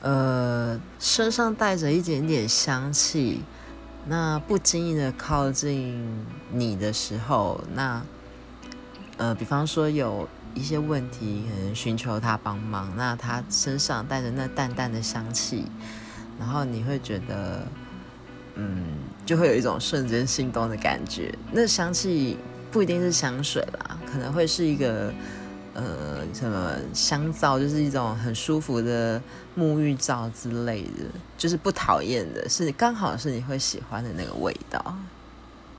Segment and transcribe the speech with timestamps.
[0.00, 3.42] 呃，身上带着一点点香气，
[4.06, 8.00] 那不经意的靠近你的时候，那
[9.16, 15.66] 呃，比方说有一些问题，可能寻求他帮忙，那他身上带着那淡淡的香气，
[16.38, 17.66] 然后你会觉得，
[18.54, 18.84] 嗯，
[19.26, 21.34] 就会有一种瞬间心动的感觉。
[21.50, 22.38] 那香气
[22.70, 25.12] 不一定是香水啦，可能会是一个。
[25.78, 29.22] 呃，什么香皂，就是一种很舒服的
[29.56, 31.04] 沐浴皂之类的，
[31.36, 34.96] 就是不讨厌的，是刚好是你会喜欢的那个味道。